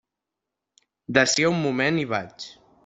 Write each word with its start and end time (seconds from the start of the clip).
D'ací 1.19 1.47
a 1.49 1.53
un 1.53 1.63
moment 1.67 2.03
hi 2.05 2.11
vaig. 2.15 2.53